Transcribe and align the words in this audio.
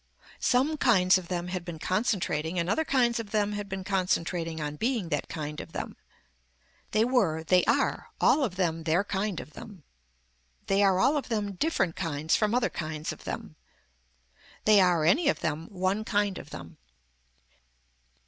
Some 0.39 0.77
kinds 0.77 1.19
of 1.19 1.27
them 1.27 1.49
had 1.49 1.63
been 1.63 1.77
concentrating 1.77 2.57
and 2.57 2.67
other 2.67 2.83
kinds 2.83 3.19
of 3.19 3.29
them 3.29 3.51
had 3.51 3.69
been 3.69 3.83
concentrating 3.83 4.59
on 4.59 4.75
being 4.75 5.09
that 5.09 5.29
kind 5.29 5.61
of 5.61 5.73
them. 5.73 5.95
They 6.89 7.05
were, 7.05 7.43
they 7.43 7.63
are, 7.65 8.09
all 8.19 8.43
of 8.43 8.55
them 8.55 8.85
their 8.85 9.03
kind 9.03 9.39
of 9.39 9.53
them. 9.53 9.83
They 10.65 10.81
are 10.81 10.99
all 10.99 11.17
of 11.17 11.29
them 11.29 11.51
different 11.53 11.95
kinds 11.95 12.35
from 12.35 12.55
other 12.55 12.71
kinds 12.71 13.11
of 13.13 13.25
them. 13.25 13.57
They 14.65 14.81
are, 14.81 15.05
any 15.05 15.27
of 15.29 15.41
them, 15.41 15.67
one 15.69 16.03
kind 16.03 16.39
of 16.39 16.49
them. 16.49 16.77